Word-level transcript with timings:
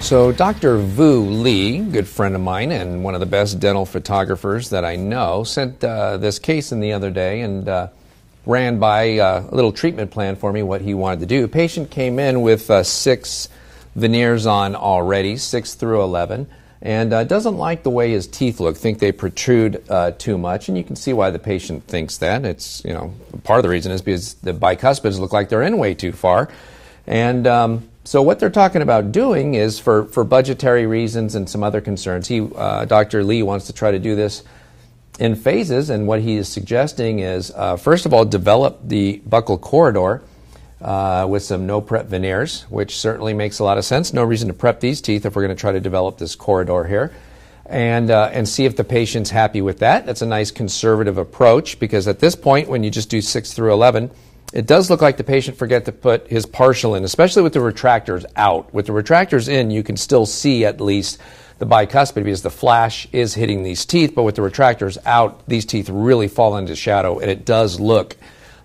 So, 0.00 0.32
Dr. 0.32 0.78
Vu 0.78 1.20
Lee, 1.20 1.78
good 1.78 2.08
friend 2.08 2.34
of 2.34 2.40
mine 2.40 2.72
and 2.72 3.04
one 3.04 3.14
of 3.14 3.20
the 3.20 3.26
best 3.26 3.60
dental 3.60 3.84
photographers 3.84 4.70
that 4.70 4.84
I 4.84 4.96
know, 4.96 5.44
sent 5.44 5.84
uh, 5.84 6.16
this 6.16 6.38
case 6.38 6.72
in 6.72 6.80
the 6.80 6.94
other 6.94 7.10
day 7.10 7.42
and 7.42 7.68
uh, 7.68 7.88
ran 8.46 8.78
by 8.78 9.18
uh, 9.18 9.46
a 9.48 9.54
little 9.54 9.72
treatment 9.72 10.10
plan 10.10 10.36
for 10.36 10.52
me, 10.52 10.62
what 10.62 10.80
he 10.80 10.94
wanted 10.94 11.20
to 11.20 11.26
do. 11.26 11.46
Patient 11.46 11.90
came 11.90 12.18
in 12.18 12.40
with 12.40 12.70
uh, 12.70 12.82
six 12.82 13.50
veneers 13.94 14.46
on 14.46 14.74
already, 14.74 15.36
six 15.36 15.74
through 15.74 16.02
11, 16.02 16.48
and 16.80 17.12
uh, 17.12 17.22
doesn't 17.22 17.58
like 17.58 17.82
the 17.82 17.90
way 17.90 18.10
his 18.10 18.26
teeth 18.26 18.58
look, 18.58 18.78
think 18.78 19.00
they 19.00 19.12
protrude 19.12 19.84
uh, 19.90 20.12
too 20.12 20.38
much, 20.38 20.68
and 20.68 20.78
you 20.78 20.82
can 20.82 20.96
see 20.96 21.12
why 21.12 21.30
the 21.30 21.38
patient 21.38 21.84
thinks 21.84 22.16
that. 22.18 22.46
It's, 22.46 22.82
you 22.86 22.94
know, 22.94 23.12
part 23.44 23.58
of 23.58 23.64
the 23.64 23.68
reason 23.68 23.92
is 23.92 24.00
because 24.00 24.34
the 24.34 24.54
bicuspids 24.54 25.20
look 25.20 25.34
like 25.34 25.50
they're 25.50 25.62
in 25.62 25.76
way 25.76 25.92
too 25.94 26.12
far. 26.12 26.48
And 27.06 27.46
um, 27.46 27.89
so 28.04 28.22
what 28.22 28.40
they're 28.40 28.50
talking 28.50 28.82
about 28.82 29.12
doing 29.12 29.54
is 29.54 29.78
for, 29.78 30.06
for 30.06 30.24
budgetary 30.24 30.86
reasons 30.86 31.34
and 31.34 31.48
some 31.48 31.62
other 31.62 31.80
concerns. 31.80 32.28
He, 32.28 32.40
uh, 32.40 32.86
Dr. 32.86 33.22
Lee 33.22 33.42
wants 33.42 33.66
to 33.66 33.72
try 33.72 33.90
to 33.90 33.98
do 33.98 34.16
this 34.16 34.42
in 35.18 35.34
phases, 35.34 35.90
and 35.90 36.06
what 36.06 36.20
he 36.20 36.36
is 36.36 36.48
suggesting 36.48 37.18
is, 37.18 37.52
uh, 37.54 37.76
first 37.76 38.06
of 38.06 38.14
all, 38.14 38.24
develop 38.24 38.80
the 38.82 39.20
buccal 39.28 39.60
corridor 39.60 40.22
uh, 40.80 41.26
with 41.28 41.42
some 41.42 41.66
no 41.66 41.82
prep 41.82 42.06
veneers, 42.06 42.62
which 42.70 42.96
certainly 42.96 43.34
makes 43.34 43.58
a 43.58 43.64
lot 43.64 43.76
of 43.76 43.84
sense. 43.84 44.14
No 44.14 44.24
reason 44.24 44.48
to 44.48 44.54
prep 44.54 44.80
these 44.80 45.02
teeth 45.02 45.26
if 45.26 45.36
we're 45.36 45.42
going 45.42 45.54
to 45.54 45.60
try 45.60 45.72
to 45.72 45.80
develop 45.80 46.16
this 46.16 46.34
corridor 46.34 46.84
here. 46.84 47.12
And, 47.66 48.10
uh, 48.10 48.30
and 48.32 48.48
see 48.48 48.64
if 48.64 48.74
the 48.76 48.82
patient's 48.82 49.30
happy 49.30 49.62
with 49.62 49.78
that. 49.78 50.04
That's 50.04 50.22
a 50.22 50.26
nice 50.26 50.50
conservative 50.50 51.18
approach 51.18 51.78
because 51.78 52.08
at 52.08 52.18
this 52.18 52.34
point, 52.34 52.68
when 52.68 52.82
you 52.82 52.90
just 52.90 53.10
do 53.10 53.20
6 53.20 53.52
through 53.52 53.72
11, 53.72 54.10
it 54.52 54.66
does 54.66 54.90
look 54.90 55.00
like 55.00 55.16
the 55.16 55.24
patient 55.24 55.56
forget 55.56 55.84
to 55.84 55.92
put 55.92 56.26
his 56.28 56.44
partial 56.44 56.94
in, 56.94 57.04
especially 57.04 57.42
with 57.42 57.52
the 57.52 57.60
retractors 57.60 58.24
out. 58.36 58.72
With 58.74 58.86
the 58.86 58.92
retractors 58.92 59.48
in, 59.48 59.70
you 59.70 59.82
can 59.82 59.96
still 59.96 60.26
see 60.26 60.64
at 60.64 60.80
least 60.80 61.18
the 61.58 61.66
bicuspid 61.66 62.24
because 62.24 62.42
the 62.42 62.50
flash 62.50 63.06
is 63.12 63.34
hitting 63.34 63.62
these 63.62 63.84
teeth, 63.84 64.14
but 64.14 64.24
with 64.24 64.34
the 64.34 64.42
retractors 64.42 64.98
out, 65.06 65.46
these 65.46 65.64
teeth 65.64 65.88
really 65.88 66.26
fall 66.26 66.56
into 66.56 66.74
shadow, 66.74 67.18
and 67.18 67.30
it 67.30 67.44
does 67.44 67.78
look 67.78 68.16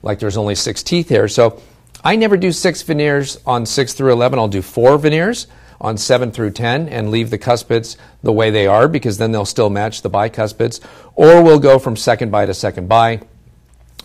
like 0.02 0.20
there's 0.20 0.38
only 0.38 0.56
six 0.56 0.82
teeth 0.82 1.10
here. 1.10 1.28
So 1.28 1.62
I 2.04 2.16
never 2.16 2.38
do 2.38 2.52
six 2.52 2.82
veneers 2.84 3.40
on 3.46 3.66
6 3.66 3.94
through 3.94 4.14
11. 4.14 4.40
I'll 4.40 4.48
do 4.48 4.62
four 4.62 4.98
veneers 4.98 5.48
on 5.82 5.98
7 5.98 6.32
through 6.32 6.52
10 6.52 6.88
and 6.88 7.10
leave 7.12 7.32
the 7.32 7.38
cuspids 7.38 7.98
the 8.24 8.32
way 8.32 8.50
they 8.50 8.68
are 8.68 8.88
because 8.88 9.18
then 9.18 9.32
they'll 9.32 9.44
still 9.44 9.70
match 9.70 10.04
the 10.04 10.10
bicuspids. 10.10 10.80
Or 11.16 11.44
we'll 11.44 11.60
go 11.60 11.80
from 11.80 11.96
second 11.96 12.32
bi 12.32 12.46
to 12.46 12.54
second 12.54 12.88
bi 12.88 13.22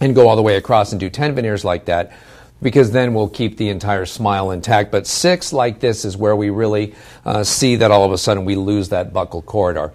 and 0.00 0.14
go 0.14 0.28
all 0.28 0.36
the 0.36 0.42
way 0.42 0.56
across 0.56 0.92
and 0.92 1.00
do 1.00 1.10
10 1.10 1.34
veneers 1.34 1.64
like 1.64 1.84
that 1.84 2.12
because 2.62 2.90
then 2.90 3.14
we'll 3.14 3.28
keep 3.28 3.56
the 3.56 3.68
entire 3.68 4.06
smile 4.06 4.50
intact. 4.50 4.90
But 4.90 5.06
six 5.06 5.52
like 5.52 5.80
this 5.80 6.04
is 6.04 6.16
where 6.16 6.36
we 6.36 6.50
really 6.50 6.94
uh, 7.24 7.44
see 7.44 7.76
that 7.76 7.90
all 7.90 8.04
of 8.04 8.12
a 8.12 8.18
sudden 8.18 8.44
we 8.44 8.56
lose 8.56 8.90
that 8.90 9.12
buccal 9.12 9.44
corridor. 9.44 9.92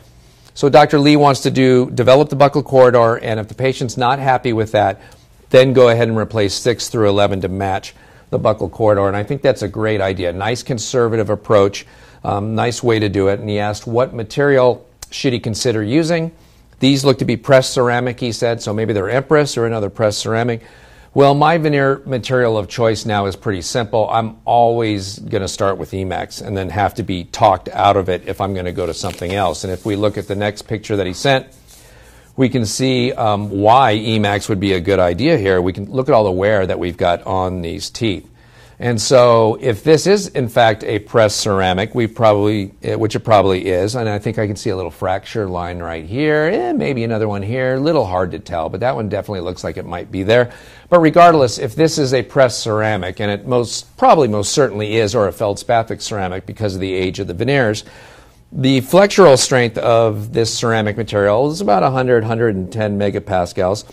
So 0.54 0.70
Dr. 0.70 1.00
Lee 1.00 1.18
wants 1.18 1.42
to 1.42 1.52
do 1.52 1.92
develop 1.92 2.30
the 2.30 2.38
buccal 2.38 2.64
corridor, 2.64 3.18
and 3.18 3.40
if 3.40 3.50
the 3.50 3.56
patient's 3.56 3.98
not 3.98 4.20
happy 4.20 4.54
with 4.54 4.72
that, 4.72 5.02
then 5.50 5.74
go 5.74 5.90
ahead 5.90 6.08
and 6.08 6.18
replace 6.18 6.54
6 6.56 6.90
through 6.90 7.10
11 7.10 7.42
to 7.42 7.50
match 7.50 7.94
the 8.30 8.40
buccal 8.40 8.72
corridor. 8.72 9.08
And 9.08 9.18
I 9.18 9.24
think 9.24 9.42
that's 9.42 9.62
a 9.62 9.68
great 9.68 10.02
idea. 10.02 10.32
Nice 10.34 10.64
conservative 10.64 11.30
approach, 11.30 11.86
um, 12.24 12.56
nice 12.56 12.82
way 12.82 13.00
to 13.00 13.10
do 13.10 13.28
it. 13.28 13.40
And 13.40 13.50
he 13.50 13.60
asked 13.60 13.86
what 13.86 14.14
material 14.14 14.88
should 15.12 15.34
he 15.34 15.40
consider 15.40 15.84
using. 15.84 16.32
These 16.80 17.06
look 17.06 17.20
to 17.20 17.26
be 17.26 17.38
pressed 17.38 17.74
ceramic, 17.74 18.20
he 18.20 18.32
said, 18.32 18.62
so 18.62 18.74
maybe 18.74 18.94
they're 18.94 19.10
Empress 19.10 19.58
or 19.58 19.66
another 19.66 19.90
pressed 19.90 20.20
ceramic. 20.20 20.62
Well, 21.14 21.34
my 21.34 21.58
veneer 21.58 22.02
material 22.06 22.58
of 22.58 22.68
choice 22.68 23.06
now 23.06 23.26
is 23.28 23.38
pretty 23.38 23.62
simple. 23.62 24.10
I'm 24.10 24.38
always 24.44 25.18
going 25.18 25.44
to 25.44 25.48
start 25.48 25.78
with 25.78 25.92
Emax 25.92 26.46
and 26.46 26.58
then 26.58 26.70
have 26.70 26.96
to 26.96 27.04
be 27.04 27.24
talked 27.24 27.70
out 27.70 27.96
of 27.96 28.10
it 28.10 28.28
if 28.28 28.42
I'm 28.42 28.54
going 28.54 28.66
to 28.66 28.74
go 28.74 28.86
to 28.86 28.94
something 28.94 29.34
else. 29.34 29.64
And 29.64 29.72
if 29.72 29.86
we 29.86 29.96
look 29.96 30.18
at 30.18 30.28
the 30.28 30.36
next 30.36 30.64
picture 30.64 30.98
that 30.98 31.08
he 31.08 31.14
sent, 31.14 31.48
we 32.36 32.50
can 32.50 32.66
see 32.66 33.14
um, 33.14 33.50
why 33.50 33.96
Emax 33.96 34.50
would 34.50 34.60
be 34.60 34.74
a 34.74 34.82
good 34.82 35.00
idea 35.00 35.38
here. 35.38 35.62
We 35.62 35.72
can 35.72 35.90
look 35.90 36.10
at 36.10 36.14
all 36.14 36.26
the 36.26 36.32
wear 36.32 36.68
that 36.68 36.80
we've 36.80 36.98
got 36.98 37.26
on 37.26 37.62
these 37.62 37.90
teeth. 37.90 38.30
And 38.78 39.02
so, 39.02 39.58
if 39.62 39.86
this 39.86 40.06
is 40.06 40.28
in 40.28 40.50
fact 40.50 40.84
a 40.84 41.00
pressed 41.00 41.40
ceramic, 41.40 41.96
we 41.96 42.08
probably, 42.08 42.74
eh, 42.84 42.96
which 42.96 43.16
it 43.16 43.22
probably 43.22 43.68
is, 43.68 43.96
and 43.96 44.10
I 44.10 44.20
think 44.20 44.38
I 44.38 44.48
can 44.48 44.58
see 44.58 44.70
a 44.70 44.76
little 44.76 44.92
fracture 44.92 45.48
line 45.48 45.80
right 45.80 46.04
here, 46.04 46.50
eh, 46.54 46.74
maybe 46.74 47.06
another 47.06 47.30
one 47.30 47.42
here, 47.42 47.76
a 47.76 47.80
little 47.80 48.06
hard 48.06 48.32
to 48.32 48.40
tell, 48.40 48.68
but 48.68 48.82
that 48.82 48.94
one 48.94 49.08
definitely 49.08 49.40
looks 49.40 49.64
like 49.64 49.78
it 49.78 49.86
might 49.86 50.12
be 50.12 50.24
there. 50.24 50.52
But 50.90 51.00
regardless, 51.00 51.58
if 51.58 51.74
this 51.74 51.98
is 51.98 52.14
a 52.14 52.22
pressed 52.24 52.60
ceramic, 52.60 53.22
and 53.22 53.32
it 53.32 53.48
most 53.48 53.96
probably 53.96 54.28
most 54.28 54.52
certainly 54.52 54.98
is, 54.98 55.16
or 55.16 55.30
a 55.30 55.32
feldspathic 55.32 56.02
ceramic 56.02 56.46
because 56.46 56.76
of 56.76 56.82
the 56.82 56.94
age 56.94 57.20
of 57.20 57.28
the 57.28 57.34
veneers, 57.34 57.86
the 58.52 58.82
flexural 58.82 59.38
strength 59.38 59.78
of 59.78 60.34
this 60.34 60.54
ceramic 60.54 60.98
material 60.98 61.50
is 61.50 61.62
about 61.62 61.82
100, 61.82 62.24
110 62.24 63.00
megapascals. 63.00 63.86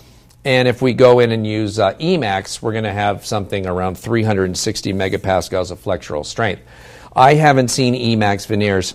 And 0.44 0.66
if 0.66 0.82
we 0.82 0.92
go 0.92 1.20
in 1.20 1.30
and 1.30 1.46
use 1.46 1.78
uh, 1.78 1.94
Emax, 1.94 2.60
we're 2.60 2.72
going 2.72 2.84
to 2.84 2.92
have 2.92 3.24
something 3.24 3.66
around 3.66 3.96
360 3.96 4.92
megapascals 4.92 5.70
of 5.70 5.82
flexural 5.82 6.26
strength. 6.26 6.62
I 7.14 7.34
haven't 7.34 7.68
seen 7.68 7.94
Emax 7.94 8.46
veneers 8.46 8.94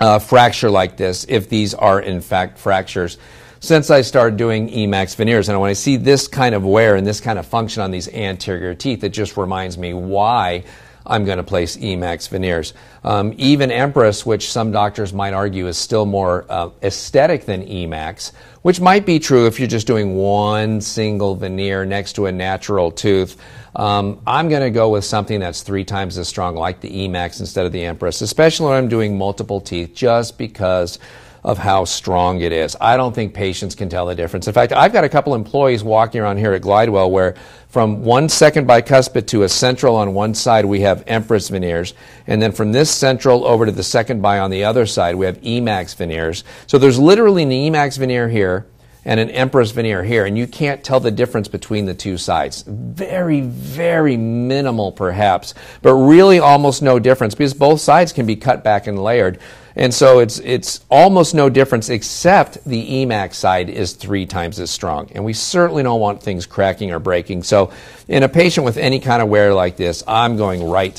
uh, 0.00 0.18
fracture 0.18 0.70
like 0.70 0.96
this 0.96 1.24
if 1.28 1.48
these 1.48 1.74
are 1.74 2.00
in 2.00 2.20
fact 2.20 2.58
fractures 2.58 3.18
since 3.60 3.90
I 3.90 4.02
started 4.02 4.36
doing 4.36 4.68
Emax 4.68 5.16
veneers. 5.16 5.48
And 5.48 5.58
when 5.60 5.70
I 5.70 5.74
see 5.74 5.96
this 5.96 6.28
kind 6.28 6.54
of 6.54 6.64
wear 6.64 6.96
and 6.96 7.06
this 7.06 7.20
kind 7.20 7.38
of 7.38 7.46
function 7.46 7.82
on 7.82 7.90
these 7.90 8.08
anterior 8.08 8.74
teeth, 8.74 9.02
it 9.02 9.10
just 9.10 9.36
reminds 9.36 9.76
me 9.76 9.94
why 9.94 10.64
I'm 11.08 11.24
going 11.24 11.38
to 11.38 11.44
place 11.44 11.76
Emax 11.78 12.28
veneers. 12.28 12.74
Um, 13.02 13.34
even 13.38 13.70
Empress, 13.70 14.26
which 14.26 14.50
some 14.50 14.70
doctors 14.70 15.12
might 15.12 15.32
argue 15.32 15.66
is 15.66 15.78
still 15.78 16.04
more 16.04 16.44
uh, 16.48 16.70
aesthetic 16.82 17.46
than 17.46 17.64
Emax, 17.66 18.32
which 18.62 18.80
might 18.80 19.06
be 19.06 19.18
true 19.18 19.46
if 19.46 19.58
you're 19.58 19.68
just 19.68 19.86
doing 19.86 20.16
one 20.16 20.80
single 20.80 21.34
veneer 21.34 21.86
next 21.86 22.12
to 22.14 22.26
a 22.26 22.32
natural 22.32 22.90
tooth. 22.90 23.36
Um, 23.74 24.20
I'm 24.26 24.48
going 24.48 24.62
to 24.62 24.70
go 24.70 24.90
with 24.90 25.04
something 25.04 25.40
that's 25.40 25.62
three 25.62 25.84
times 25.84 26.18
as 26.18 26.28
strong, 26.28 26.56
like 26.56 26.80
the 26.80 26.90
Emax 26.90 27.40
instead 27.40 27.64
of 27.64 27.72
the 27.72 27.84
Empress, 27.84 28.20
especially 28.20 28.66
when 28.66 28.76
I'm 28.76 28.88
doing 28.88 29.16
multiple 29.16 29.60
teeth, 29.60 29.94
just 29.94 30.36
because 30.36 30.98
of 31.44 31.58
how 31.58 31.84
strong 31.84 32.40
it 32.40 32.52
is. 32.52 32.76
I 32.80 32.96
don't 32.96 33.14
think 33.14 33.34
patients 33.34 33.74
can 33.74 33.88
tell 33.88 34.06
the 34.06 34.14
difference. 34.14 34.46
In 34.46 34.52
fact, 34.52 34.72
I've 34.72 34.92
got 34.92 35.04
a 35.04 35.08
couple 35.08 35.34
employees 35.34 35.84
walking 35.84 36.20
around 36.20 36.38
here 36.38 36.52
at 36.52 36.62
Glidewell 36.62 37.10
where 37.10 37.36
from 37.68 38.02
one 38.02 38.28
second 38.28 38.66
bicuspid 38.66 39.26
to 39.28 39.42
a 39.42 39.48
central 39.48 39.96
on 39.96 40.14
one 40.14 40.34
side, 40.34 40.64
we 40.64 40.80
have 40.80 41.04
Empress 41.06 41.48
veneers. 41.48 41.94
And 42.26 42.40
then 42.40 42.52
from 42.52 42.72
this 42.72 42.90
central 42.90 43.44
over 43.46 43.66
to 43.66 43.72
the 43.72 43.82
second 43.82 44.22
bi 44.22 44.38
on 44.38 44.50
the 44.50 44.64
other 44.64 44.86
side, 44.86 45.16
we 45.16 45.26
have 45.26 45.40
Emax 45.42 45.94
veneers. 45.94 46.44
So 46.66 46.78
there's 46.78 46.98
literally 46.98 47.42
an 47.42 47.50
Emax 47.50 47.98
veneer 47.98 48.28
here 48.28 48.66
and 49.04 49.20
an 49.20 49.30
Empress 49.30 49.70
veneer 49.70 50.04
here, 50.04 50.26
and 50.26 50.36
you 50.36 50.46
can't 50.46 50.84
tell 50.84 51.00
the 51.00 51.10
difference 51.10 51.48
between 51.48 51.86
the 51.86 51.94
two 51.94 52.18
sides. 52.18 52.62
Very, 52.66 53.40
very 53.40 54.18
minimal 54.18 54.92
perhaps, 54.92 55.54
but 55.80 55.94
really 55.94 56.38
almost 56.38 56.82
no 56.82 56.98
difference 56.98 57.34
because 57.34 57.54
both 57.54 57.80
sides 57.80 58.12
can 58.12 58.26
be 58.26 58.36
cut 58.36 58.62
back 58.62 58.86
and 58.86 59.02
layered. 59.02 59.38
And 59.78 59.94
so 59.94 60.18
it's, 60.18 60.40
it's 60.40 60.84
almost 60.90 61.36
no 61.36 61.48
difference 61.48 61.88
except 61.88 62.64
the 62.64 63.04
Emax 63.04 63.34
side 63.34 63.70
is 63.70 63.92
three 63.92 64.26
times 64.26 64.58
as 64.58 64.72
strong. 64.72 65.08
And 65.14 65.24
we 65.24 65.32
certainly 65.32 65.84
don't 65.84 66.00
want 66.00 66.20
things 66.20 66.46
cracking 66.46 66.90
or 66.90 66.98
breaking. 66.98 67.44
So 67.44 67.72
in 68.08 68.24
a 68.24 68.28
patient 68.28 68.64
with 68.64 68.76
any 68.76 68.98
kind 68.98 69.22
of 69.22 69.28
wear 69.28 69.54
like 69.54 69.76
this, 69.76 70.02
I'm 70.08 70.36
going 70.36 70.68
right 70.68 70.96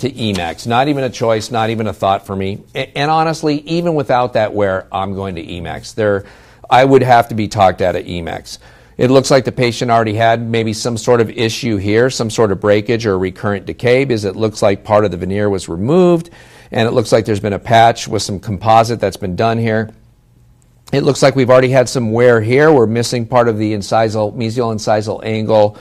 to 0.00 0.10
Emax. 0.10 0.66
Not 0.66 0.88
even 0.88 1.04
a 1.04 1.10
choice, 1.10 1.50
not 1.50 1.68
even 1.68 1.86
a 1.86 1.92
thought 1.92 2.26
for 2.26 2.34
me. 2.34 2.62
And 2.74 3.10
honestly, 3.10 3.60
even 3.66 3.94
without 3.94 4.32
that 4.32 4.54
wear, 4.54 4.88
I'm 4.90 5.12
going 5.12 5.34
to 5.34 5.44
Emax. 5.44 5.94
There, 5.94 6.24
I 6.70 6.86
would 6.86 7.02
have 7.02 7.28
to 7.28 7.34
be 7.34 7.48
talked 7.48 7.82
out 7.82 7.96
of 7.96 8.06
Emax. 8.06 8.56
It 8.96 9.10
looks 9.10 9.30
like 9.30 9.44
the 9.44 9.52
patient 9.52 9.90
already 9.90 10.14
had 10.14 10.40
maybe 10.40 10.72
some 10.72 10.96
sort 10.96 11.20
of 11.20 11.28
issue 11.28 11.76
here, 11.76 12.08
some 12.08 12.30
sort 12.30 12.50
of 12.50 12.60
breakage 12.60 13.04
or 13.04 13.18
recurrent 13.18 13.66
decay 13.66 14.06
because 14.06 14.24
it 14.24 14.36
looks 14.36 14.62
like 14.62 14.84
part 14.84 15.04
of 15.04 15.10
the 15.10 15.18
veneer 15.18 15.50
was 15.50 15.68
removed 15.68 16.30
and 16.72 16.88
it 16.88 16.92
looks 16.92 17.12
like 17.12 17.26
there's 17.26 17.40
been 17.40 17.52
a 17.52 17.58
patch 17.58 18.08
with 18.08 18.22
some 18.22 18.40
composite 18.40 18.98
that's 18.98 19.18
been 19.18 19.36
done 19.36 19.58
here. 19.58 19.90
It 20.92 21.02
looks 21.02 21.22
like 21.22 21.36
we've 21.36 21.50
already 21.50 21.68
had 21.68 21.88
some 21.88 22.12
wear 22.12 22.40
here. 22.40 22.72
We're 22.72 22.86
missing 22.86 23.26
part 23.26 23.48
of 23.48 23.58
the 23.58 23.72
incisal, 23.74 24.34
mesial 24.34 24.74
incisal 24.74 25.22
angle 25.22 25.76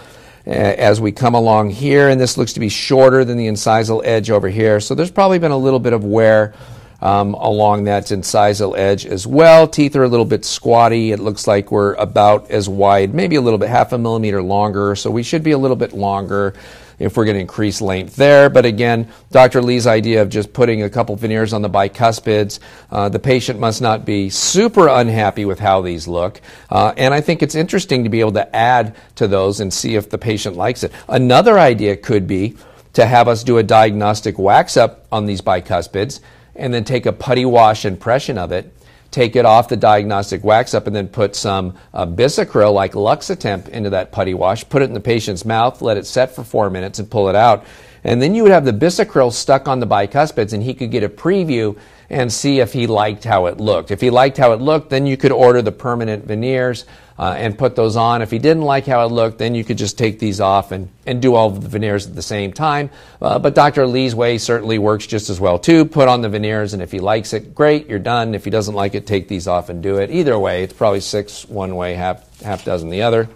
uh, 0.45 0.49
as 0.49 0.99
we 0.99 1.11
come 1.11 1.33
along 1.33 1.69
here, 1.69 2.09
and 2.09 2.19
this 2.19 2.37
looks 2.37 2.53
to 2.53 2.59
be 2.59 2.69
shorter 2.69 3.23
than 3.23 3.37
the 3.37 3.47
incisal 3.47 4.01
edge 4.03 4.29
over 4.29 4.49
here. 4.49 4.79
So 4.79 4.93
there's 4.93 5.11
probably 5.11 5.39
been 5.39 5.51
a 5.51 5.57
little 5.57 5.79
bit 5.79 5.93
of 5.93 6.03
wear 6.03 6.53
um, 7.01 7.35
along 7.35 7.85
that 7.85 8.05
incisal 8.05 8.77
edge 8.77 9.05
as 9.05 9.25
well. 9.25 9.67
Teeth 9.67 9.95
are 9.95 10.03
a 10.03 10.07
little 10.09 10.25
bit 10.25 10.43
squatty. 10.43 11.11
It 11.11 11.19
looks 11.19 11.47
like 11.47 11.71
we're 11.71 11.93
about 11.93 12.51
as 12.51 12.67
wide, 12.67 13.13
maybe 13.13 13.37
a 13.37 13.41
little 13.41 13.59
bit, 13.59 13.69
half 13.69 13.93
a 13.93 13.97
millimeter 13.97 14.41
longer. 14.41 14.95
So 14.95 15.09
we 15.09 15.23
should 15.23 15.43
be 15.43 15.51
a 15.51 15.57
little 15.57 15.77
bit 15.77 15.93
longer 15.93 16.53
if 17.01 17.17
we're 17.17 17.25
going 17.25 17.35
to 17.35 17.41
increase 17.41 17.81
length 17.81 18.15
there. 18.15 18.49
But 18.49 18.65
again, 18.65 19.09
Dr. 19.31 19.61
Lee's 19.61 19.87
idea 19.87 20.21
of 20.21 20.29
just 20.29 20.53
putting 20.53 20.83
a 20.83 20.89
couple 20.89 21.15
veneers 21.15 21.53
on 21.53 21.61
the 21.61 21.69
bicuspids, 21.69 22.59
uh, 22.91 23.09
the 23.09 23.19
patient 23.19 23.59
must 23.59 23.81
not 23.81 24.05
be 24.05 24.29
super 24.29 24.87
unhappy 24.87 25.45
with 25.45 25.59
how 25.59 25.81
these 25.81 26.07
look. 26.07 26.41
Uh, 26.69 26.93
and 26.97 27.13
I 27.13 27.21
think 27.21 27.41
it's 27.41 27.55
interesting 27.55 28.03
to 28.03 28.09
be 28.09 28.19
able 28.19 28.33
to 28.33 28.55
add 28.55 28.95
to 29.15 29.27
those 29.27 29.59
and 29.59 29.73
see 29.73 29.95
if 29.95 30.09
the 30.09 30.17
patient 30.17 30.55
likes 30.55 30.83
it. 30.83 30.91
Another 31.09 31.57
idea 31.57 31.97
could 31.97 32.27
be 32.27 32.55
to 32.93 33.05
have 33.05 33.27
us 33.27 33.43
do 33.43 33.57
a 33.57 33.63
diagnostic 33.63 34.37
wax 34.37 34.77
up 34.77 35.05
on 35.11 35.25
these 35.25 35.41
bicuspids 35.41 36.19
and 36.55 36.73
then 36.73 36.83
take 36.83 37.05
a 37.05 37.13
putty 37.13 37.45
wash 37.45 37.85
impression 37.85 38.37
of 38.37 38.51
it, 38.51 38.71
take 39.11 39.35
it 39.35 39.45
off 39.45 39.67
the 39.67 39.77
diagnostic 39.77 40.43
wax 40.43 40.73
up, 40.73 40.87
and 40.87 40.95
then 40.95 41.07
put 41.07 41.35
some 41.35 41.75
uh, 41.93 42.05
Bisacryl 42.05 42.73
like 42.73 42.93
Luxatemp 42.93 43.67
into 43.69 43.91
that 43.91 44.11
putty 44.11 44.33
wash, 44.33 44.67
put 44.67 44.81
it 44.81 44.85
in 44.85 44.93
the 44.93 44.99
patient's 44.99 45.45
mouth, 45.45 45.81
let 45.81 45.97
it 45.97 46.05
set 46.05 46.33
for 46.33 46.43
four 46.43 46.69
minutes, 46.69 46.97
and 46.99 47.09
pull 47.11 47.29
it 47.29 47.35
out. 47.35 47.65
And 48.03 48.21
then 48.21 48.33
you 48.33 48.43
would 48.43 48.51
have 48.51 48.65
the 48.65 48.73
Bisacryl 48.73 49.31
stuck 49.31 49.67
on 49.67 49.79
the 49.79 49.87
bicuspids, 49.87 50.53
and 50.53 50.63
he 50.63 50.73
could 50.73 50.91
get 50.91 51.03
a 51.03 51.09
preview 51.09 51.77
and 52.09 52.31
see 52.31 52.59
if 52.59 52.73
he 52.73 52.87
liked 52.87 53.23
how 53.23 53.45
it 53.45 53.59
looked. 53.59 53.89
If 53.89 54.01
he 54.01 54.09
liked 54.09 54.37
how 54.37 54.51
it 54.51 54.59
looked, 54.59 54.89
then 54.89 55.05
you 55.05 55.15
could 55.15 55.31
order 55.31 55.61
the 55.61 55.71
permanent 55.71 56.25
veneers 56.25 56.85
uh, 57.17 57.35
and 57.37 57.57
put 57.57 57.75
those 57.75 57.95
on. 57.95 58.21
If 58.21 58.31
he 58.31 58.39
didn't 58.39 58.63
like 58.63 58.85
how 58.85 59.05
it 59.05 59.11
looked, 59.11 59.37
then 59.37 59.55
you 59.55 59.63
could 59.63 59.77
just 59.77 59.97
take 59.97 60.19
these 60.19 60.41
off 60.41 60.71
and, 60.71 60.89
and 61.05 61.21
do 61.21 61.35
all 61.35 61.51
the 61.51 61.69
veneers 61.69 62.07
at 62.07 62.15
the 62.15 62.21
same 62.21 62.51
time. 62.51 62.89
Uh, 63.21 63.39
but 63.39 63.55
Dr. 63.55 63.85
Lee's 63.87 64.13
way 64.13 64.37
certainly 64.39 64.77
works 64.77 65.07
just 65.07 65.29
as 65.29 65.39
well 65.39 65.57
too. 65.57 65.85
Put 65.85 66.09
on 66.09 66.21
the 66.21 66.29
veneers, 66.29 66.73
and 66.73 66.81
if 66.81 66.91
he 66.91 66.99
likes 66.99 67.31
it, 67.31 67.55
great, 67.55 67.87
you're 67.87 67.99
done. 67.99 68.35
If 68.35 68.43
he 68.43 68.49
doesn't 68.49 68.75
like 68.75 68.95
it, 68.95 69.07
take 69.07 69.27
these 69.27 69.47
off 69.47 69.69
and 69.69 69.81
do 69.81 69.97
it. 69.97 70.09
Either 70.09 70.37
way, 70.37 70.63
it's 70.63 70.73
probably 70.73 70.99
six 70.99 71.47
one 71.47 71.75
way, 71.75 71.93
half 71.93 72.41
half 72.41 72.65
dozen 72.65 72.89
the 72.89 73.03
other. 73.03 73.29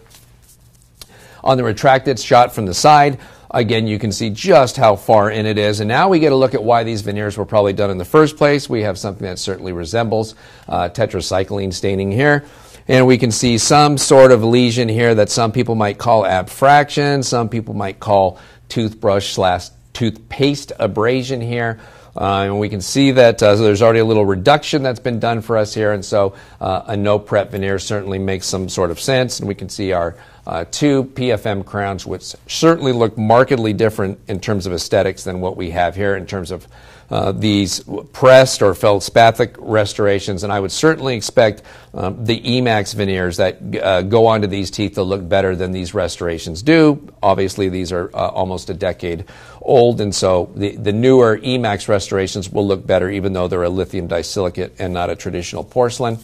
On 1.44 1.56
the 1.56 1.64
retracted 1.64 2.20
shot 2.20 2.56
from 2.56 2.66
the 2.66 2.74
side, 2.74 3.20
Again, 3.56 3.88
you 3.88 3.98
can 3.98 4.12
see 4.12 4.32
just 4.32 4.76
how 4.76 4.98
far 4.98 5.32
in 5.32 5.46
it 5.46 5.58
is. 5.58 5.80
And 5.80 5.88
now 5.88 6.10
we 6.10 6.20
get 6.20 6.34
a 6.34 6.36
look 6.36 6.54
at 6.54 6.62
why 6.62 6.84
these 6.84 7.02
veneers 7.04 7.38
were 7.38 7.46
probably 7.46 7.72
done 7.72 7.90
in 7.90 7.98
the 7.98 8.04
first 8.04 8.36
place. 8.36 8.70
We 8.70 8.82
have 8.82 8.98
something 8.98 9.26
that 9.26 9.40
certainly 9.40 9.72
resembles 9.72 10.36
uh, 10.68 10.90
tetracycline 10.90 11.74
staining 11.74 12.12
here. 12.12 12.44
And 12.90 13.08
we 13.08 13.18
can 13.18 13.32
see 13.32 13.58
some 13.58 13.98
sort 13.98 14.34
of 14.34 14.44
lesion 14.44 14.90
here 14.90 15.16
that 15.16 15.30
some 15.30 15.54
people 15.54 15.76
might 15.76 15.98
call 15.98 16.24
abfraction, 16.24 17.24
some 17.24 17.48
people 17.48 17.74
might 17.74 18.02
call 18.02 18.40
toothbrush 18.68 19.32
slash 19.32 19.70
toothpaste 19.94 20.74
abrasion 20.78 21.40
here. 21.40 21.80
Uh, 22.16 22.44
and 22.44 22.60
we 22.60 22.70
can 22.70 22.82
see 22.82 23.12
that 23.12 23.42
uh, 23.44 23.58
so 23.58 23.64
there's 23.64 23.82
already 23.82 24.00
a 24.00 24.06
little 24.06 24.26
reduction 24.26 24.84
that's 24.84 25.02
been 25.02 25.20
done 25.20 25.42
for 25.42 25.58
us 25.58 25.74
here, 25.74 25.92
and 25.92 26.06
so 26.06 26.34
uh, 26.62 26.84
a 26.88 26.96
no 26.96 27.20
prep 27.20 27.52
veneer 27.52 27.78
certainly 27.78 28.20
makes 28.20 28.48
some 28.48 28.70
sort 28.70 28.90
of 28.90 29.00
sense. 29.00 29.40
And 29.40 29.48
we 29.50 29.56
can 29.56 29.68
see 29.68 29.92
our 29.92 30.16
uh, 30.48 30.66
two 30.70 31.06
PFM 31.06 31.66
crowns, 31.66 32.06
which 32.06 32.36
certainly 32.48 32.92
look 32.92 33.18
markedly 33.18 33.74
different 33.74 34.20
in 34.28 34.40
terms 34.40 34.66
of 34.66 34.74
aesthetics 34.74 35.24
than 35.24 35.42
what 35.42 35.58
we 35.58 35.72
have 35.72 35.96
here 35.96 36.16
in 36.16 36.26
terms 36.26 36.52
of 36.52 36.68
uh, 37.10 37.32
these 37.32 37.84
pressed 38.14 38.62
or 38.62 38.74
feldspathic 38.74 39.56
restorations. 39.60 40.44
And 40.44 40.52
I 40.52 40.60
would 40.60 40.72
certainly 40.72 41.16
expect 41.16 41.62
um, 41.94 42.26
the 42.26 42.40
Emax 42.42 42.96
veneers 42.96 43.38
that 43.38 43.60
uh, 43.82 44.02
go 44.02 44.26
onto 44.26 44.48
these 44.48 44.72
teeth 44.72 44.96
to 44.96 45.04
look 45.04 45.28
better 45.28 45.56
than 45.56 45.72
these 45.72 45.94
restorations 45.94 46.64
do. 46.64 47.08
Obviously, 47.22 47.70
these 47.70 47.92
are 47.92 48.10
uh, 48.16 48.30
almost 48.30 48.70
a 48.70 48.74
decade 48.74 49.26
old, 49.62 50.02
and 50.02 50.14
so 50.14 50.52
the, 50.56 50.76
the 50.78 50.94
newer 50.94 51.38
Emax 51.40 51.88
restorations 51.88 52.52
will 52.52 52.68
look 52.68 52.86
better, 52.86 53.10
even 53.10 53.34
though 53.34 53.48
they're 53.48 53.64
a 53.64 53.70
lithium 53.70 54.08
disilicate 54.08 54.76
and 54.80 54.94
not 54.94 55.10
a 55.10 55.16
traditional 55.16 55.64
porcelain. 55.64 56.18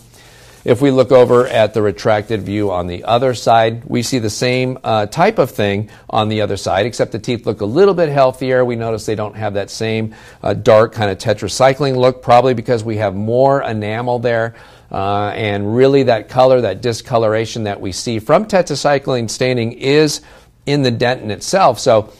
If 0.64 0.80
we 0.80 0.92
look 0.92 1.12
over 1.12 1.48
at 1.48 1.74
the 1.74 1.82
retracted 1.82 2.44
view 2.44 2.72
on 2.72 2.86
the 2.86 3.04
other 3.04 3.34
side, 3.34 3.84
we 3.86 4.04
see 4.04 4.20
the 4.20 4.30
same 4.30 4.78
uh, 4.84 5.08
type 5.08 5.40
of 5.40 5.50
thing 5.50 5.90
on 6.08 6.30
the 6.30 6.42
other 6.42 6.56
side, 6.56 6.86
except 6.86 7.12
the 7.12 7.20
teeth 7.20 7.48
look 7.48 7.62
a 7.62 7.66
little 7.66 7.96
bit 7.96 8.10
healthier. 8.10 8.64
We 8.64 8.76
notice 8.76 9.08
they 9.08 9.16
don't 9.16 9.36
have 9.36 9.56
that 9.56 9.72
same 9.72 10.14
uh, 10.44 10.54
dark 10.54 10.94
kind 10.94 11.10
of 11.10 11.18
tetracycline 11.18 11.96
look, 11.96 12.22
probably 12.22 12.54
because 12.54 12.84
we 12.84 12.98
have 12.98 13.16
more 13.16 13.64
enamel 13.64 14.20
there. 14.20 14.54
Uh, 14.92 15.30
and 15.30 15.76
really, 15.76 16.04
that 16.04 16.30
color, 16.30 16.62
that 16.62 16.82
discoloration 16.82 17.64
that 17.64 17.82
we 17.82 17.92
see 17.92 18.20
from 18.20 18.46
tetracycline 18.46 19.30
staining 19.32 19.72
is 19.72 20.22
in 20.68 20.84
the 20.84 20.92
dentin 20.92 21.32
itself. 21.32 21.80
So, 21.80 22.14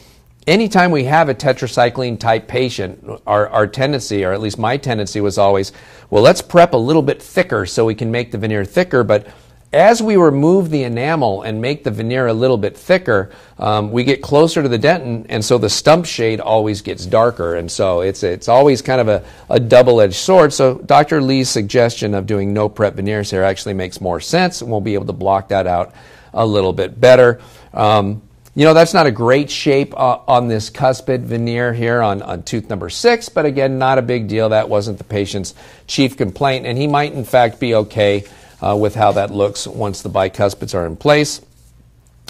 anytime 0.46 0.90
we 0.90 1.04
have 1.04 1.28
a 1.28 1.34
tetracycline 1.34 2.18
type 2.18 2.48
patient, 2.48 3.04
our, 3.26 3.48
our 3.48 3.66
tendency, 3.66 4.24
or 4.24 4.32
at 4.32 4.40
least 4.40 4.58
my 4.58 4.76
tendency, 4.76 5.20
was 5.20 5.38
always, 5.38 5.72
well, 6.10 6.22
let's 6.22 6.42
prep 6.42 6.74
a 6.74 6.78
little 6.78 7.02
bit 7.02 7.22
thicker 7.22 7.66
so 7.66 7.84
we 7.84 7.94
can 7.94 8.10
make 8.10 8.30
the 8.32 8.38
veneer 8.38 8.64
thicker. 8.64 9.04
But 9.04 9.28
as 9.72 10.02
we 10.02 10.16
remove 10.16 10.68
the 10.68 10.82
enamel 10.82 11.42
and 11.42 11.60
make 11.60 11.82
the 11.82 11.90
veneer 11.90 12.26
a 12.26 12.32
little 12.32 12.58
bit 12.58 12.76
thicker, 12.76 13.30
um, 13.58 13.90
we 13.90 14.04
get 14.04 14.20
closer 14.20 14.62
to 14.62 14.68
the 14.68 14.78
dentin, 14.78 15.24
and 15.30 15.42
so 15.42 15.56
the 15.56 15.70
stump 15.70 16.04
shade 16.04 16.40
always 16.40 16.82
gets 16.82 17.06
darker. 17.06 17.54
And 17.54 17.70
so 17.70 18.02
it's, 18.02 18.22
it's 18.22 18.48
always 18.48 18.82
kind 18.82 19.00
of 19.00 19.08
a, 19.08 19.24
a 19.48 19.58
double 19.58 20.00
edged 20.00 20.14
sword. 20.14 20.52
So 20.52 20.74
Dr. 20.78 21.22
Lee's 21.22 21.48
suggestion 21.48 22.14
of 22.14 22.26
doing 22.26 22.52
no 22.52 22.68
prep 22.68 22.94
veneers 22.94 23.30
here 23.30 23.42
actually 23.42 23.74
makes 23.74 24.00
more 24.00 24.20
sense, 24.20 24.60
and 24.60 24.70
we'll 24.70 24.82
be 24.82 24.94
able 24.94 25.06
to 25.06 25.12
block 25.14 25.48
that 25.48 25.66
out 25.66 25.94
a 26.34 26.44
little 26.44 26.72
bit 26.72 27.00
better. 27.00 27.40
Um, 27.72 28.22
you 28.54 28.66
know, 28.66 28.74
that's 28.74 28.92
not 28.92 29.06
a 29.06 29.10
great 29.10 29.50
shape 29.50 29.94
uh, 29.96 30.18
on 30.28 30.48
this 30.48 30.68
cuspid 30.68 31.20
veneer 31.20 31.72
here 31.72 32.02
on, 32.02 32.20
on 32.20 32.42
tooth 32.42 32.68
number 32.68 32.90
six, 32.90 33.30
but 33.30 33.46
again, 33.46 33.78
not 33.78 33.96
a 33.96 34.02
big 34.02 34.28
deal. 34.28 34.50
That 34.50 34.68
wasn't 34.68 34.98
the 34.98 35.04
patient's 35.04 35.54
chief 35.86 36.18
complaint, 36.18 36.66
and 36.66 36.76
he 36.76 36.86
might, 36.86 37.14
in 37.14 37.24
fact, 37.24 37.60
be 37.60 37.74
okay 37.74 38.24
uh, 38.60 38.76
with 38.76 38.94
how 38.94 39.12
that 39.12 39.30
looks 39.30 39.66
once 39.66 40.02
the 40.02 40.10
bicuspids 40.10 40.74
are 40.74 40.84
in 40.84 40.96
place. 40.96 41.40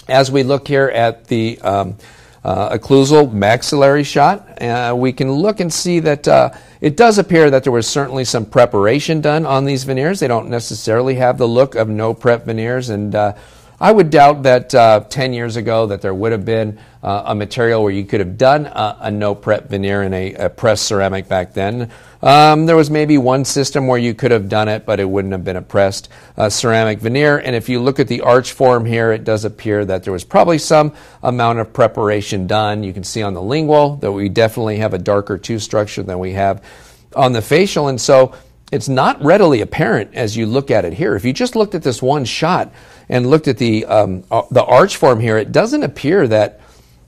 As 0.07 0.31
we 0.31 0.43
look 0.43 0.65
here 0.65 0.87
at 0.87 1.27
the 1.27 1.59
um, 1.59 1.97
uh, 2.43 2.77
occlusal 2.77 3.31
maxillary 3.31 4.05
shot, 4.05 4.61
uh, 4.61 4.95
we 4.95 5.11
can 5.11 5.29
look 5.29 5.59
and 5.59 5.73
see 5.73 5.99
that 5.99 6.25
uh, 6.25 6.51
it 6.79 6.95
does 6.95 7.17
appear 7.17 7.49
that 7.49 7.63
there 7.63 7.73
was 7.73 7.87
certainly 7.87 8.23
some 8.23 8.45
preparation 8.45 9.19
done 9.19 9.45
on 9.45 9.65
these 9.65 9.83
veneers. 9.83 10.21
They 10.21 10.29
don't 10.29 10.49
necessarily 10.49 11.15
have 11.15 11.37
the 11.37 11.47
look 11.47 11.75
of 11.75 11.89
no 11.89 12.13
prep 12.13 12.45
veneers, 12.45 12.89
and 12.89 13.13
uh, 13.13 13.33
I 13.83 13.91
would 13.91 14.11
doubt 14.11 14.43
that 14.43 14.73
uh, 14.73 15.01
10 15.09 15.33
years 15.33 15.57
ago 15.57 15.87
that 15.87 16.01
there 16.01 16.13
would 16.13 16.31
have 16.31 16.45
been 16.45 16.79
uh, 17.03 17.23
a 17.25 17.35
material 17.35 17.83
where 17.83 17.91
you 17.91 18.05
could 18.05 18.21
have 18.21 18.37
done 18.37 18.65
a, 18.65 18.97
a 19.01 19.11
no 19.11 19.35
prep 19.35 19.67
veneer 19.67 20.03
in 20.03 20.13
a, 20.13 20.33
a 20.35 20.49
pressed 20.49 20.85
ceramic 20.85 21.27
back 21.27 21.53
then. 21.53 21.91
Um, 22.21 22.65
there 22.65 22.77
was 22.77 22.89
maybe 22.89 23.17
one 23.17 23.43
system 23.43 23.87
where 23.87 23.99
you 23.99 24.13
could 24.13 24.31
have 24.31 24.47
done 24.47 24.69
it, 24.69 24.85
but 24.85 25.01
it 25.01 25.03
wouldn't 25.03 25.33
have 25.33 25.43
been 25.43 25.57
a 25.57 25.61
pressed 25.61 26.07
uh, 26.37 26.47
ceramic 26.47 26.99
veneer. 26.99 27.39
And 27.39 27.57
if 27.57 27.67
you 27.67 27.81
look 27.81 27.99
at 27.99 28.07
the 28.07 28.21
arch 28.21 28.53
form 28.53 28.85
here, 28.85 29.11
it 29.11 29.25
does 29.25 29.43
appear 29.43 29.83
that 29.83 30.05
there 30.05 30.13
was 30.13 30.23
probably 30.23 30.59
some 30.59 30.93
amount 31.21 31.59
of 31.59 31.73
preparation 31.73 32.47
done. 32.47 32.85
You 32.85 32.93
can 32.93 33.03
see 33.03 33.21
on 33.21 33.33
the 33.33 33.41
lingual 33.41 33.97
that 33.97 34.13
we 34.13 34.29
definitely 34.29 34.77
have 34.77 34.93
a 34.93 34.97
darker 34.97 35.37
tooth 35.37 35.61
structure 35.61 36.03
than 36.03 36.19
we 36.19 36.31
have 36.31 36.63
on 37.17 37.33
the 37.33 37.41
facial. 37.41 37.89
And 37.89 37.99
so 37.99 38.33
it's 38.73 38.89
not 38.89 39.23
readily 39.23 39.61
apparent 39.61 40.13
as 40.15 40.35
you 40.35 40.45
look 40.45 40.71
at 40.71 40.83
it 40.83 40.93
here. 40.93 41.15
If 41.15 41.23
you 41.23 41.31
just 41.31 41.55
looked 41.55 41.75
at 41.75 41.83
this 41.83 42.01
one 42.01 42.25
shot, 42.25 42.73
and 43.09 43.29
looked 43.29 43.47
at 43.47 43.57
the, 43.57 43.85
um, 43.85 44.23
uh, 44.31 44.43
the 44.51 44.63
arch 44.63 44.97
form 44.97 45.19
here, 45.19 45.37
it 45.37 45.51
doesn't 45.51 45.83
appear 45.83 46.27
that 46.27 46.59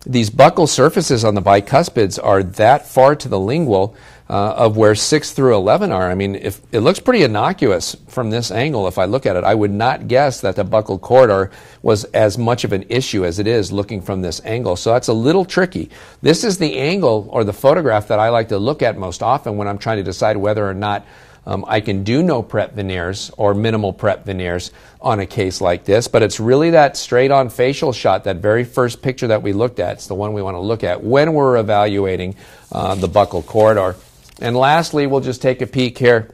these 0.05 0.29
buccal 0.29 0.67
surfaces 0.67 1.25
on 1.25 1.33
the 1.33 1.41
bicuspids 1.41 2.19
are 2.23 2.43
that 2.43 2.87
far 2.87 3.15
to 3.15 3.27
the 3.27 3.39
lingual 3.39 3.95
uh, 4.29 4.53
of 4.53 4.77
where 4.77 4.93
6 4.93 5.31
through 5.31 5.55
11 5.55 5.91
are. 5.91 6.11
I 6.11 6.15
mean, 6.15 6.35
if, 6.35 6.61
it 6.71 6.81
looks 6.81 6.99
pretty 6.99 7.23
innocuous 7.23 7.95
from 8.07 8.29
this 8.29 8.51
angle 8.51 8.87
if 8.87 8.99
I 8.99 9.05
look 9.05 9.25
at 9.25 9.35
it. 9.35 9.43
I 9.43 9.55
would 9.55 9.71
not 9.71 10.07
guess 10.07 10.41
that 10.41 10.55
the 10.55 10.65
buccal 10.65 11.01
corridor 11.01 11.49
was 11.81 12.03
as 12.05 12.37
much 12.37 12.63
of 12.63 12.71
an 12.71 12.85
issue 12.89 13.25
as 13.25 13.39
it 13.39 13.47
is 13.47 13.71
looking 13.71 14.01
from 14.01 14.21
this 14.21 14.41
angle. 14.45 14.75
So 14.75 14.93
that's 14.93 15.07
a 15.07 15.13
little 15.13 15.45
tricky. 15.45 15.89
This 16.21 16.43
is 16.43 16.59
the 16.59 16.77
angle 16.77 17.27
or 17.31 17.43
the 17.43 17.53
photograph 17.53 18.07
that 18.09 18.19
I 18.19 18.29
like 18.29 18.49
to 18.49 18.59
look 18.59 18.83
at 18.83 18.97
most 18.97 19.23
often 19.23 19.57
when 19.57 19.67
I'm 19.67 19.79
trying 19.79 19.97
to 19.97 20.03
decide 20.03 20.37
whether 20.37 20.67
or 20.67 20.75
not 20.75 21.03
um, 21.45 21.63
I 21.67 21.79
can 21.79 22.03
do 22.03 22.23
no 22.23 22.41
prep 22.41 22.73
veneers 22.73 23.31
or 23.37 23.53
minimal 23.53 23.93
prep 23.93 24.25
veneers 24.25 24.71
on 24.99 25.19
a 25.19 25.25
case 25.25 25.61
like 25.61 25.85
this, 25.85 26.07
but 26.07 26.23
it's 26.23 26.39
really 26.39 26.71
that 26.71 26.97
straight 26.97 27.29
on 27.29 27.49
facial 27.49 27.93
shot, 27.93 28.23
that 28.23 28.37
very 28.37 28.63
first 28.63 29.01
picture 29.01 29.27
that 29.27 29.43
we 29.43 29.53
looked 29.53 29.79
at. 29.79 29.93
It's 29.93 30.07
the 30.07 30.15
one 30.15 30.33
we 30.33 30.41
want 30.41 30.55
to 30.55 30.61
look 30.61 30.83
at 30.83 31.03
when 31.03 31.33
we're 31.33 31.57
evaluating 31.57 32.35
uh, 32.71 32.95
the 32.95 33.07
buccal 33.07 33.45
corridor. 33.45 33.95
And 34.41 34.55
lastly, 34.55 35.07
we'll 35.07 35.21
just 35.21 35.41
take 35.41 35.61
a 35.61 35.67
peek 35.67 35.97
here 35.97 36.31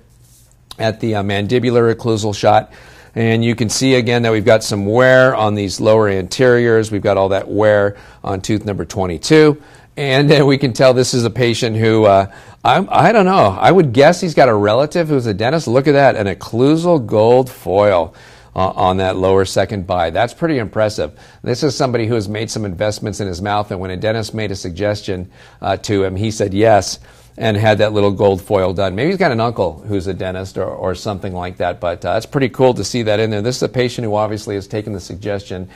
at 0.79 0.99
the 1.01 1.15
uh, 1.15 1.23
mandibular 1.23 1.93
occlusal 1.93 2.35
shot. 2.35 2.71
And 3.13 3.43
you 3.43 3.55
can 3.55 3.69
see 3.69 3.95
again 3.95 4.21
that 4.23 4.31
we've 4.31 4.45
got 4.45 4.63
some 4.63 4.85
wear 4.85 5.35
on 5.35 5.55
these 5.55 5.81
lower 5.81 6.07
anteriors. 6.07 6.91
We've 6.91 7.01
got 7.01 7.17
all 7.17 7.29
that 7.29 7.49
wear 7.49 7.97
on 8.23 8.39
tooth 8.39 8.63
number 8.63 8.85
22. 8.85 9.61
And 9.97 10.31
uh, 10.31 10.45
we 10.45 10.57
can 10.57 10.73
tell 10.73 10.93
this 10.93 11.13
is 11.13 11.25
a 11.25 11.29
patient 11.29 11.75
who 11.75 12.05
uh, 12.05 12.33
I'm, 12.63 12.87
I 12.89 13.11
don't 13.11 13.25
know. 13.25 13.57
I 13.59 13.71
would 13.71 13.93
guess 13.93 14.21
he's 14.21 14.33
got 14.33 14.49
a 14.49 14.53
relative 14.53 15.09
who's 15.09 15.25
a 15.25 15.33
dentist. 15.33 15.67
Look 15.67 15.87
at 15.87 15.93
that, 15.93 16.15
an 16.15 16.27
occlusal 16.27 17.05
gold 17.05 17.49
foil. 17.49 18.15
Uh, 18.53 18.67
on 18.71 18.97
that 18.97 19.15
lower 19.15 19.45
second 19.45 19.87
bite. 19.87 20.09
That's 20.09 20.33
pretty 20.33 20.57
impressive. 20.57 21.17
This 21.41 21.63
is 21.63 21.73
somebody 21.73 22.05
who 22.05 22.15
has 22.15 22.27
made 22.27 22.51
some 22.51 22.65
investments 22.65 23.21
in 23.21 23.27
his 23.29 23.41
mouth, 23.41 23.71
and 23.71 23.79
when 23.79 23.91
a 23.91 23.95
dentist 23.95 24.33
made 24.33 24.51
a 24.51 24.57
suggestion 24.57 25.31
uh, 25.61 25.77
to 25.77 26.03
him, 26.03 26.17
he 26.17 26.31
said 26.31 26.53
yes 26.53 26.99
and 27.37 27.55
had 27.55 27.77
that 27.77 27.93
little 27.93 28.11
gold 28.11 28.41
foil 28.41 28.73
done. 28.73 28.93
Maybe 28.93 29.09
he's 29.09 29.17
got 29.17 29.31
an 29.31 29.39
uncle 29.39 29.79
who's 29.79 30.07
a 30.07 30.13
dentist 30.13 30.57
or, 30.57 30.65
or 30.65 30.95
something 30.95 31.33
like 31.33 31.57
that, 31.57 31.79
but 31.79 32.03
uh, 32.03 32.15
it's 32.17 32.25
pretty 32.25 32.49
cool 32.49 32.73
to 32.73 32.83
see 32.83 33.03
that 33.03 33.21
in 33.21 33.29
there. 33.29 33.41
This 33.41 33.55
is 33.55 33.63
a 33.63 33.69
patient 33.69 34.03
who 34.03 34.15
obviously 34.15 34.55
has 34.55 34.67
taken 34.67 34.91
the 34.91 34.99
suggestion 34.99 35.69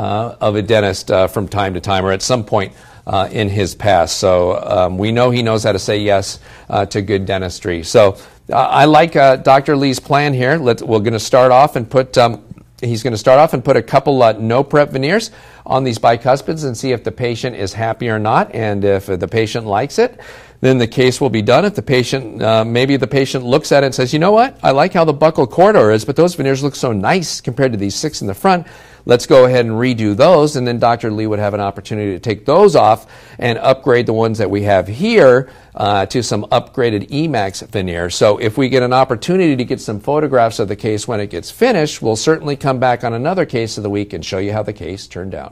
of 0.00 0.56
a 0.56 0.62
dentist 0.62 1.10
uh, 1.10 1.26
from 1.26 1.48
time 1.48 1.74
to 1.74 1.80
time 1.80 2.04
or 2.04 2.12
at 2.12 2.22
some 2.22 2.44
point 2.44 2.72
uh, 3.06 3.28
in 3.30 3.48
his 3.48 3.74
past. 3.74 4.18
So 4.18 4.62
um, 4.62 4.98
we 4.98 5.12
know 5.12 5.30
he 5.30 5.42
knows 5.42 5.64
how 5.64 5.72
to 5.72 5.78
say 5.78 5.98
yes 5.98 6.38
uh, 6.68 6.86
to 6.86 7.02
good 7.02 7.26
dentistry. 7.26 7.82
So 7.82 8.16
uh, 8.50 8.56
I 8.56 8.84
like 8.84 9.16
uh, 9.16 9.36
Dr. 9.36 9.76
Lee's 9.76 10.00
plan 10.00 10.34
here. 10.34 10.56
Let's, 10.56 10.82
we're 10.82 11.00
going 11.00 11.12
to 11.12 11.20
start 11.20 11.52
off 11.52 11.76
and 11.76 11.88
put 11.88 12.16
um, 12.18 12.44
he's 12.80 13.02
going 13.02 13.12
to 13.12 13.18
start 13.18 13.38
off 13.38 13.54
and 13.54 13.64
put 13.64 13.76
a 13.76 13.82
couple 13.82 14.22
uh, 14.22 14.32
no 14.32 14.64
prep 14.64 14.90
veneers 14.90 15.30
on 15.64 15.84
these 15.84 15.98
bicuspids 15.98 16.64
and 16.64 16.76
see 16.76 16.92
if 16.92 17.04
the 17.04 17.12
patient 17.12 17.56
is 17.56 17.72
happy 17.72 18.08
or 18.08 18.18
not, 18.18 18.54
and 18.54 18.84
if 18.84 19.06
the 19.06 19.28
patient 19.28 19.66
likes 19.66 19.98
it. 19.98 20.20
Then 20.62 20.78
the 20.78 20.86
case 20.86 21.20
will 21.20 21.28
be 21.28 21.42
done. 21.42 21.64
If 21.64 21.74
the 21.74 21.82
patient, 21.82 22.40
uh, 22.40 22.64
maybe 22.64 22.96
the 22.96 23.08
patient 23.08 23.44
looks 23.44 23.72
at 23.72 23.82
it 23.82 23.86
and 23.86 23.94
says, 23.94 24.12
you 24.12 24.20
know 24.20 24.30
what, 24.30 24.56
I 24.62 24.70
like 24.70 24.92
how 24.92 25.04
the 25.04 25.12
buccal 25.12 25.50
corridor 25.50 25.90
is, 25.90 26.04
but 26.04 26.14
those 26.14 26.36
veneers 26.36 26.62
look 26.62 26.76
so 26.76 26.92
nice 26.92 27.40
compared 27.40 27.72
to 27.72 27.78
these 27.78 27.96
six 27.96 28.20
in 28.20 28.28
the 28.28 28.34
front. 28.34 28.68
Let's 29.04 29.26
go 29.26 29.46
ahead 29.46 29.66
and 29.66 29.74
redo 29.74 30.14
those. 30.14 30.54
And 30.54 30.64
then 30.64 30.78
Dr. 30.78 31.10
Lee 31.10 31.26
would 31.26 31.40
have 31.40 31.54
an 31.54 31.60
opportunity 31.60 32.12
to 32.12 32.20
take 32.20 32.46
those 32.46 32.76
off 32.76 33.10
and 33.40 33.58
upgrade 33.58 34.06
the 34.06 34.12
ones 34.12 34.38
that 34.38 34.50
we 34.50 34.62
have 34.62 34.86
here 34.86 35.50
uh, 35.74 36.06
to 36.06 36.22
some 36.22 36.44
upgraded 36.44 37.08
EMAX 37.08 37.66
veneer. 37.68 38.10
So 38.10 38.38
if 38.38 38.56
we 38.56 38.68
get 38.68 38.84
an 38.84 38.92
opportunity 38.92 39.56
to 39.56 39.64
get 39.64 39.80
some 39.80 39.98
photographs 39.98 40.60
of 40.60 40.68
the 40.68 40.76
case 40.76 41.08
when 41.08 41.18
it 41.18 41.30
gets 41.30 41.50
finished, 41.50 42.00
we'll 42.00 42.14
certainly 42.14 42.54
come 42.54 42.78
back 42.78 43.02
on 43.02 43.12
another 43.12 43.46
case 43.46 43.76
of 43.76 43.82
the 43.82 43.90
week 43.90 44.12
and 44.12 44.24
show 44.24 44.38
you 44.38 44.52
how 44.52 44.62
the 44.62 44.72
case 44.72 45.08
turned 45.08 45.34
out. 45.34 45.51